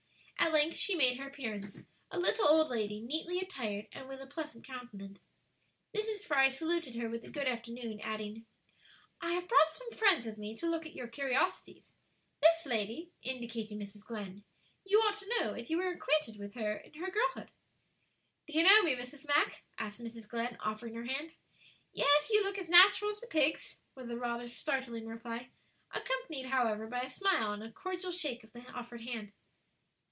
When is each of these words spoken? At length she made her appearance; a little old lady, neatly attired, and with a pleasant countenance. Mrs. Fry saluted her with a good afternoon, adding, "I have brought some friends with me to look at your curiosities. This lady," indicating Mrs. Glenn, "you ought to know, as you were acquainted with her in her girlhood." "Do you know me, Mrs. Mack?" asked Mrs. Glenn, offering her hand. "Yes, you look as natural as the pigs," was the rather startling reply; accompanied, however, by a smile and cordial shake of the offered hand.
At 0.41 0.53
length 0.53 0.75
she 0.75 0.95
made 0.95 1.17
her 1.19 1.27
appearance; 1.27 1.81
a 2.09 2.19
little 2.19 2.47
old 2.47 2.67
lady, 2.69 2.99
neatly 2.99 3.39
attired, 3.39 3.85
and 3.93 4.09
with 4.09 4.19
a 4.21 4.25
pleasant 4.27 4.65
countenance. 4.65 5.21
Mrs. 5.95 6.23
Fry 6.23 6.49
saluted 6.49 6.95
her 6.95 7.07
with 7.09 7.23
a 7.23 7.29
good 7.29 7.47
afternoon, 7.47 8.01
adding, 8.01 8.47
"I 9.21 9.33
have 9.33 9.47
brought 9.47 9.71
some 9.71 9.91
friends 9.91 10.25
with 10.25 10.39
me 10.39 10.57
to 10.57 10.65
look 10.65 10.85
at 10.85 10.95
your 10.95 11.07
curiosities. 11.07 11.95
This 12.41 12.65
lady," 12.65 13.11
indicating 13.21 13.79
Mrs. 13.79 14.03
Glenn, 14.03 14.43
"you 14.83 14.99
ought 14.99 15.15
to 15.19 15.29
know, 15.39 15.53
as 15.53 15.69
you 15.69 15.77
were 15.77 15.89
acquainted 15.89 16.37
with 16.39 16.55
her 16.55 16.75
in 16.77 16.95
her 16.95 17.11
girlhood." 17.11 17.49
"Do 18.47 18.53
you 18.53 18.63
know 18.63 18.81
me, 18.81 18.95
Mrs. 18.95 19.25
Mack?" 19.27 19.63
asked 19.77 20.01
Mrs. 20.03 20.27
Glenn, 20.27 20.57
offering 20.59 20.95
her 20.95 21.05
hand. 21.05 21.31
"Yes, 21.93 22.29
you 22.31 22.43
look 22.43 22.57
as 22.57 22.67
natural 22.67 23.11
as 23.11 23.21
the 23.21 23.27
pigs," 23.27 23.79
was 23.95 24.07
the 24.07 24.17
rather 24.17 24.47
startling 24.47 25.05
reply; 25.07 25.51
accompanied, 25.91 26.47
however, 26.47 26.87
by 26.87 27.01
a 27.03 27.09
smile 27.09 27.53
and 27.53 27.73
cordial 27.75 28.11
shake 28.11 28.43
of 28.43 28.51
the 28.51 28.65
offered 28.73 29.01
hand. 29.01 29.31